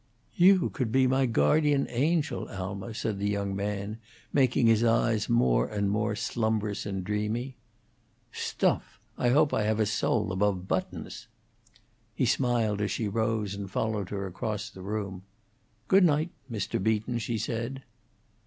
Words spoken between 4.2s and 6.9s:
making his eyes more and more slumbrous